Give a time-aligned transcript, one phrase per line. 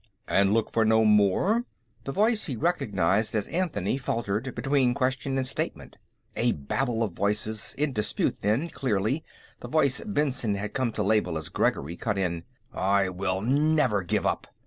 [0.27, 1.63] "And look for no more?"
[2.05, 5.95] The voice he recognized as Anthony faltered between question and statement.
[6.35, 9.23] A babel of voices, in dispute; then, clearly,
[9.59, 14.25] the voice Benson had come to label as Gregory, cut in: "I will never give
[14.25, 14.47] up!"